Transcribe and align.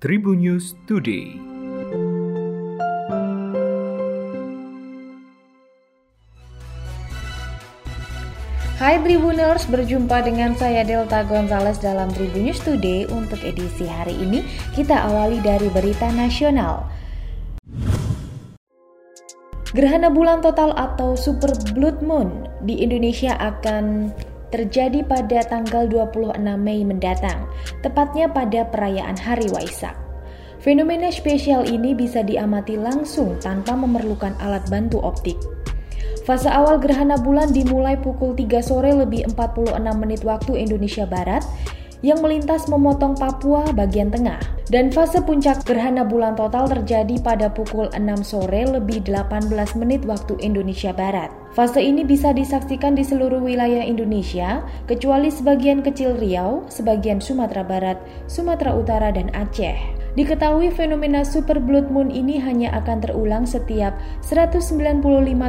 Tribun 0.00 0.40
News 0.40 0.80
Today. 0.88 1.36
Hai 8.80 8.96
Tribuners, 9.04 9.68
berjumpa 9.68 10.24
dengan 10.24 10.56
saya 10.56 10.88
Delta 10.88 11.20
Gonzales 11.28 11.84
dalam 11.84 12.08
Tribun 12.16 12.48
News 12.48 12.64
Today 12.64 13.12
untuk 13.12 13.44
edisi 13.44 13.84
hari 13.84 14.16
ini. 14.16 14.40
Kita 14.72 15.04
awali 15.04 15.36
dari 15.44 15.68
berita 15.68 16.08
nasional. 16.08 16.88
Gerhana 19.76 20.08
bulan 20.08 20.40
total 20.40 20.72
atau 20.80 21.12
super 21.12 21.52
blood 21.76 22.00
moon 22.00 22.48
di 22.64 22.80
Indonesia 22.80 23.36
akan 23.36 24.16
terjadi 24.50 25.06
pada 25.06 25.46
tanggal 25.46 25.86
26 25.86 26.38
Mei 26.58 26.82
mendatang, 26.82 27.46
tepatnya 27.82 28.26
pada 28.30 28.66
perayaan 28.66 29.16
Hari 29.18 29.50
Waisak. 29.54 29.94
Fenomena 30.60 31.08
spesial 31.08 31.64
ini 31.64 31.96
bisa 31.96 32.20
diamati 32.20 32.76
langsung 32.76 33.40
tanpa 33.40 33.72
memerlukan 33.72 34.36
alat 34.44 34.68
bantu 34.68 35.00
optik. 35.00 35.40
Fase 36.28 36.52
awal 36.52 36.76
gerhana 36.76 37.16
bulan 37.16 37.48
dimulai 37.50 37.96
pukul 37.96 38.36
3 38.36 38.60
sore 38.60 38.92
lebih 38.92 39.24
46 39.32 39.80
menit 39.96 40.20
waktu 40.20 40.60
Indonesia 40.60 41.08
Barat 41.08 41.40
yang 42.00 42.24
melintas 42.24 42.68
memotong 42.68 43.16
Papua 43.16 43.68
bagian 43.72 44.08
tengah. 44.08 44.40
Dan 44.70 44.94
fase 44.94 45.18
puncak 45.18 45.66
gerhana 45.66 46.06
bulan 46.06 46.38
total 46.38 46.70
terjadi 46.70 47.18
pada 47.18 47.50
pukul 47.50 47.90
6 47.90 48.22
sore 48.22 48.62
lebih 48.70 49.02
18 49.02 49.50
menit 49.74 50.06
waktu 50.06 50.38
Indonesia 50.38 50.94
Barat. 50.94 51.34
Fase 51.50 51.82
ini 51.82 52.06
bisa 52.06 52.30
disaksikan 52.30 52.94
di 52.94 53.02
seluruh 53.02 53.42
wilayah 53.42 53.82
Indonesia, 53.82 54.62
kecuali 54.86 55.26
sebagian 55.26 55.82
kecil 55.82 56.14
Riau, 56.14 56.62
sebagian 56.70 57.18
Sumatera 57.18 57.66
Barat, 57.66 57.98
Sumatera 58.30 58.78
Utara, 58.78 59.10
dan 59.10 59.34
Aceh. 59.34 59.99
Diketahui 60.18 60.74
fenomena 60.74 61.22
super 61.22 61.62
blood 61.62 61.86
moon 61.86 62.10
ini 62.10 62.42
hanya 62.42 62.74
akan 62.82 62.98
terulang 62.98 63.46
setiap 63.46 63.94
195 64.26 64.74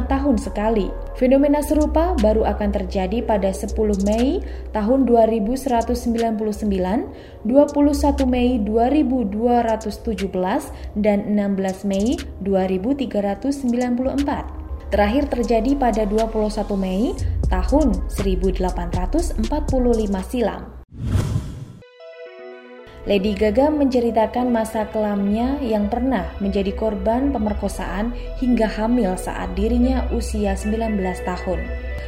tahun 0.06 0.36
sekali. 0.38 0.86
Fenomena 1.18 1.58
serupa 1.66 2.14
baru 2.22 2.46
akan 2.46 2.70
terjadi 2.70 3.26
pada 3.26 3.50
10 3.50 3.74
Mei 4.06 4.38
tahun 4.70 5.10
2199, 5.10 6.38
21 7.42 8.22
Mei 8.30 8.62
2217, 8.62 10.70
dan 10.94 11.18
16 11.26 11.82
Mei 11.82 12.14
2394. 12.46 14.62
Terakhir 14.92 15.24
terjadi 15.26 15.72
pada 15.74 16.06
21 16.06 16.78
Mei 16.78 17.18
tahun 17.50 17.98
1845 18.14 19.42
silam. 20.28 20.81
Lady 23.02 23.34
Gaga 23.34 23.66
menceritakan 23.66 24.54
masa 24.54 24.86
kelamnya 24.86 25.58
yang 25.58 25.90
pernah 25.90 26.30
menjadi 26.38 26.70
korban 26.70 27.34
pemerkosaan 27.34 28.14
hingga 28.38 28.70
hamil 28.70 29.18
saat 29.18 29.58
dirinya 29.58 30.06
usia 30.14 30.54
19 30.54 31.02
tahun. 31.26 31.58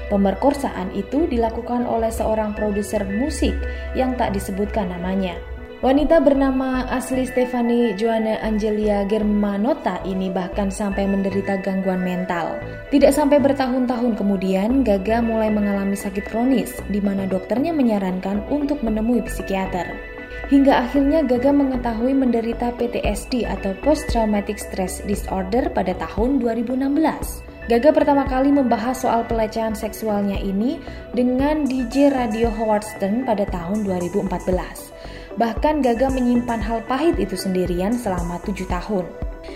Pemerkosaan 0.07 0.95
itu 0.95 1.27
dilakukan 1.27 1.83
oleh 1.91 2.15
seorang 2.15 2.55
produser 2.55 3.03
musik 3.11 3.59
yang 3.99 4.15
tak 4.15 4.39
disebutkan 4.39 4.87
namanya. 4.87 5.35
Wanita 5.83 6.23
bernama 6.23 6.87
asli 6.87 7.27
Stefani 7.27 7.99
Joanna 7.99 8.39
Angelia 8.47 9.03
Germanota 9.11 9.99
ini 10.07 10.31
bahkan 10.31 10.71
sampai 10.71 11.11
menderita 11.11 11.59
gangguan 11.59 12.07
mental. 12.07 12.55
Tidak 12.95 13.11
sampai 13.11 13.43
bertahun-tahun 13.43 14.15
kemudian, 14.15 14.87
Gaga 14.87 15.19
mulai 15.19 15.51
mengalami 15.51 15.99
sakit 15.99 16.31
kronis, 16.31 16.71
di 16.87 17.03
mana 17.03 17.27
dokternya 17.27 17.75
menyarankan 17.75 18.47
untuk 18.49 18.79
menemui 18.87 19.27
psikiater 19.27 20.14
hingga 20.53 20.85
akhirnya 20.85 21.25
Gaga 21.25 21.53
mengetahui 21.55 22.13
menderita 22.13 22.75
PTSD 22.77 23.49
atau 23.49 23.73
Post 23.81 24.13
Traumatic 24.13 24.61
Stress 24.61 25.01
Disorder 25.05 25.73
pada 25.73 25.97
tahun 25.97 26.43
2016. 26.43 27.45
Gaga 27.65 27.91
pertama 27.97 28.29
kali 28.29 28.53
membahas 28.53 29.09
soal 29.09 29.25
pelecehan 29.25 29.73
seksualnya 29.73 30.37
ini 30.37 30.77
dengan 31.17 31.65
DJ 31.65 32.13
radio 32.13 32.53
Howard 32.53 32.85
Stern 32.85 33.25
pada 33.25 33.49
tahun 33.49 33.89
2014. 33.89 34.93
Bahkan 35.41 35.81
Gaga 35.81 36.13
menyimpan 36.13 36.61
hal 36.61 36.85
pahit 36.85 37.17
itu 37.17 37.35
sendirian 37.35 37.97
selama 37.97 38.37
tujuh 38.45 38.69
tahun. 38.69 39.09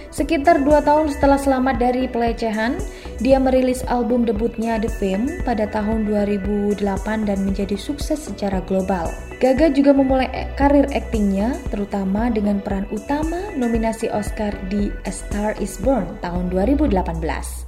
Sekitar 0.09 0.65
dua 0.65 0.81
tahun 0.81 1.12
setelah 1.12 1.37
selamat 1.37 1.77
dari 1.81 2.09
pelecehan, 2.09 2.81
dia 3.18 3.38
merilis 3.42 3.82
album 3.90 4.22
debutnya 4.22 4.78
The 4.78 4.90
Fame 4.90 5.42
pada 5.42 5.66
tahun 5.70 6.06
2008 6.06 6.80
dan 7.26 7.38
menjadi 7.42 7.74
sukses 7.74 8.30
secara 8.30 8.62
global. 8.64 9.10
Gaga 9.38 9.70
juga 9.70 9.94
memulai 9.94 10.50
karir 10.58 10.86
aktingnya, 10.90 11.54
terutama 11.70 12.26
dengan 12.30 12.58
peran 12.58 12.86
utama 12.90 13.54
nominasi 13.54 14.10
Oscar 14.10 14.50
di 14.66 14.90
A 15.06 15.12
Star 15.14 15.54
Is 15.62 15.78
Born 15.78 16.18
tahun 16.22 16.50
2018. 16.50 17.67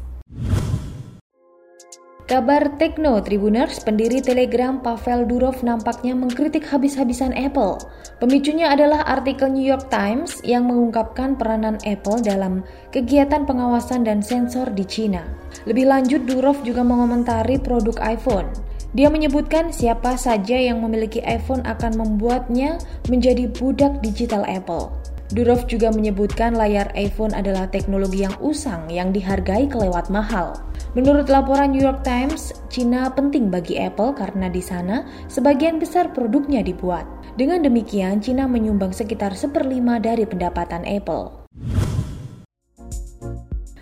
Kabar 2.31 2.79
Tekno 2.79 3.19
Tribuners, 3.27 3.83
pendiri 3.83 4.23
Telegram 4.23 4.79
Pavel 4.79 5.27
Durov 5.27 5.67
nampaknya 5.67 6.15
mengkritik 6.15 6.63
habis-habisan 6.63 7.35
Apple. 7.35 7.83
Pemicunya 8.23 8.71
adalah 8.71 9.03
artikel 9.03 9.51
New 9.51 9.67
York 9.67 9.91
Times 9.91 10.39
yang 10.47 10.71
mengungkapkan 10.71 11.35
peranan 11.35 11.83
Apple 11.83 12.23
dalam 12.23 12.63
kegiatan 12.95 13.43
pengawasan 13.43 14.07
dan 14.07 14.23
sensor 14.23 14.71
di 14.79 14.87
China. 14.87 15.27
Lebih 15.67 15.91
lanjut, 15.91 16.23
Durov 16.23 16.63
juga 16.63 16.87
mengomentari 16.87 17.59
produk 17.59 17.99
iPhone. 17.99 18.47
Dia 18.95 19.11
menyebutkan 19.11 19.75
siapa 19.75 20.15
saja 20.15 20.55
yang 20.55 20.79
memiliki 20.87 21.19
iPhone 21.27 21.67
akan 21.67 21.99
membuatnya 21.99 22.79
menjadi 23.11 23.51
budak 23.51 24.07
digital 24.07 24.47
Apple. 24.47 24.95
Durov 25.35 25.67
juga 25.67 25.91
menyebutkan 25.91 26.55
layar 26.55 26.95
iPhone 26.95 27.35
adalah 27.35 27.67
teknologi 27.67 28.23
yang 28.23 28.39
usang 28.39 28.87
yang 28.87 29.11
dihargai 29.11 29.67
kelewat 29.67 30.07
mahal. 30.15 30.70
Menurut 30.91 31.31
laporan 31.31 31.71
New 31.71 31.83
York 31.83 32.03
Times, 32.03 32.51
Cina 32.67 33.07
penting 33.15 33.47
bagi 33.47 33.79
Apple 33.79 34.11
karena 34.11 34.51
di 34.51 34.59
sana 34.59 35.07
sebagian 35.31 35.79
besar 35.79 36.11
produknya 36.11 36.67
dibuat. 36.67 37.07
Dengan 37.39 37.63
demikian, 37.63 38.19
Cina 38.19 38.51
menyumbang 38.51 38.91
sekitar 38.91 39.39
seperlima 39.39 40.03
dari 40.03 40.27
pendapatan 40.27 40.83
Apple. 40.83 41.40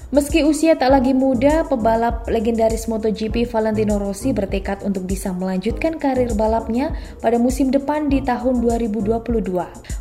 Meski 0.09 0.41
usia 0.41 0.73
tak 0.73 0.89
lagi 0.89 1.13
muda, 1.13 1.69
pebalap 1.69 2.25
legendaris 2.33 2.89
MotoGP 2.89 3.45
Valentino 3.45 4.01
Rossi 4.01 4.33
bertekad 4.33 4.81
untuk 4.81 5.05
bisa 5.05 5.37
melanjutkan 5.37 6.01
karir 6.01 6.33
balapnya 6.33 6.97
pada 7.21 7.37
musim 7.37 7.69
depan 7.69 8.09
di 8.09 8.25
tahun 8.25 8.65
2022. 8.65 9.05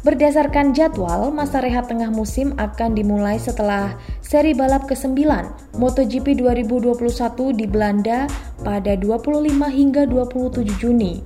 Berdasarkan 0.08 0.72
jadwal, 0.72 1.28
masa 1.36 1.60
rehat 1.60 1.92
tengah 1.92 2.08
musim 2.08 2.56
akan 2.56 2.96
dimulai 2.96 3.36
setelah 3.36 4.00
seri 4.24 4.56
balap 4.56 4.88
ke-9 4.88 5.28
MotoGP 5.76 6.40
2021 6.40 7.60
di 7.60 7.68
Belanda 7.68 8.32
pada 8.64 8.96
25 8.96 9.44
hingga 9.68 10.08
27 10.08 10.72
Juni. 10.80 11.20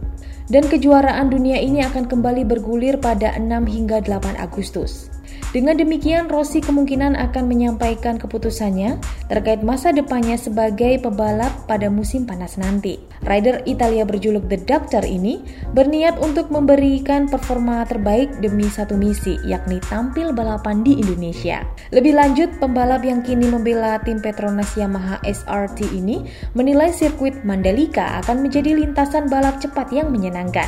Dan 0.50 0.66
kejuaraan 0.66 1.30
dunia 1.30 1.62
ini 1.62 1.86
akan 1.86 2.09
kembali 2.09 2.50
bergulir 2.50 2.97
pada 2.97 3.30
6 3.38 3.46
hingga 3.46 4.02
8 4.02 4.41
Agustus. 4.41 5.21
Dengan 5.52 5.76
demikian, 5.76 6.32
Rossi 6.32 6.64
kemungkinan 6.64 7.20
akan 7.20 7.44
menyampaikan 7.44 8.16
keputusannya 8.16 9.04
terkait 9.28 9.60
masa 9.68 9.92
depannya 9.92 10.40
sebagai 10.40 10.96
pebalap 11.04 11.68
pada 11.68 11.92
musim 11.92 12.24
panas 12.24 12.56
nanti. 12.56 13.11
Rider 13.22 13.62
Italia 13.70 14.02
berjuluk 14.02 14.50
The 14.50 14.58
Doctor 14.66 15.06
ini 15.06 15.46
berniat 15.78 16.18
untuk 16.18 16.50
memberikan 16.50 17.30
performa 17.30 17.86
terbaik 17.86 18.42
demi 18.42 18.66
satu 18.66 18.98
misi, 18.98 19.38
yakni 19.46 19.78
tampil 19.86 20.34
balapan 20.34 20.82
di 20.82 20.98
Indonesia. 20.98 21.62
Lebih 21.94 22.18
lanjut, 22.18 22.50
pembalap 22.58 23.06
yang 23.06 23.22
kini 23.22 23.46
membela 23.46 24.02
tim 24.02 24.18
Petronas 24.18 24.74
Yamaha 24.74 25.22
SRT 25.22 25.94
ini 25.94 26.26
menilai 26.58 26.90
sirkuit 26.90 27.46
Mandalika 27.46 28.18
akan 28.26 28.50
menjadi 28.50 28.74
lintasan 28.74 29.30
balap 29.30 29.62
cepat 29.62 29.94
yang 29.94 30.09
menyenangkan. 30.09 30.68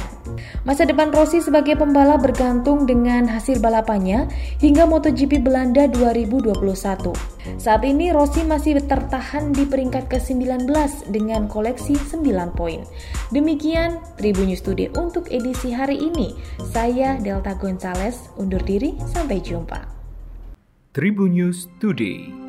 Masa 0.62 0.85
depan 0.85 1.09
Rossi 1.09 1.41
sebagai 1.41 1.74
pembalap 1.74 2.22
bergantung 2.22 2.85
dengan 2.85 3.25
hasil 3.25 3.58
balapannya 3.58 4.30
hingga 4.62 4.85
MotoGP 4.85 5.41
Belanda 5.41 5.90
2021. 5.90 7.33
Saat 7.59 7.84
ini 7.84 8.11
Rossi 8.11 8.43
masih 8.43 8.79
tertahan 8.84 9.51
di 9.51 9.67
peringkat 9.67 10.07
ke-19 10.11 10.67
dengan 11.11 11.47
koleksi 11.47 11.95
9 11.95 12.23
poin. 12.55 12.84
Demikian 13.31 13.99
Tribun 14.19 14.51
News 14.51 14.63
Today 14.63 14.91
untuk 14.95 15.28
edisi 15.31 15.72
hari 15.72 15.99
ini. 15.99 16.35
Saya 16.72 17.19
Delta 17.19 17.55
Gonzales 17.55 18.31
undur 18.40 18.63
diri, 18.63 18.95
sampai 19.11 19.40
jumpa. 19.43 19.79
Tribun 20.93 21.34
News 21.34 21.67
Today 21.81 22.42